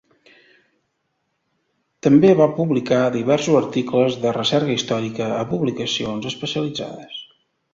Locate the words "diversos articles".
3.17-4.17